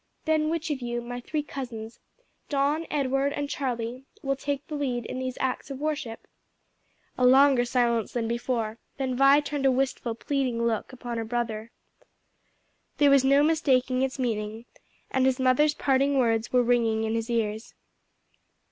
[0.25, 1.99] "Then which of you, my three cousins,
[2.49, 6.25] Don, Edward, and Charlie, will take the lead in these acts of worship?"
[7.19, 11.69] A longer silence than before; then Vi turned a wistful, pleading look upon her brother.
[12.97, 14.65] There was no mistaking its meaning;
[15.11, 17.75] and his mother's parting words were ringing in his ears.